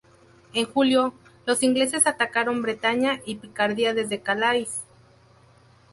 [0.55, 1.13] En julio,
[1.45, 4.81] los ingleses atacaron Bretaña y Picardía desde Calais.